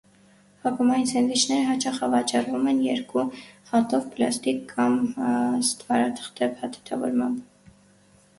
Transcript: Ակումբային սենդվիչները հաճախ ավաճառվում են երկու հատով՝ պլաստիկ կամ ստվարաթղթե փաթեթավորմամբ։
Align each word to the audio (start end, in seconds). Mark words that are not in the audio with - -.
Ակումբային 0.67 1.03
սենդվիչները 1.09 1.67
հաճախ 1.67 1.99
ավաճառվում 2.07 2.65
են 2.71 2.79
երկու 2.85 3.25
հատով՝ 3.73 4.09
պլաստիկ 4.17 4.65
կամ 4.73 4.97
ստվարաթղթե 5.59 6.51
փաթեթավորմամբ։ 6.57 7.73